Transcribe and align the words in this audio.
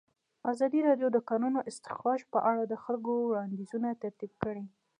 ازادي 0.51 0.79
راډیو 0.87 1.07
د 1.11 1.15
د 1.15 1.17
کانونو 1.29 1.59
استخراج 1.69 2.19
په 2.33 2.39
اړه 2.49 2.63
د 2.67 2.73
خلکو 2.83 3.11
وړاندیزونه 3.19 3.87
ترتیب 4.03 4.31
کړي. 4.43 4.65